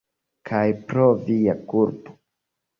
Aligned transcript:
Kaj 0.49 0.61
pro 0.87 1.05
via 1.29 1.57
kulpo. 1.71 2.19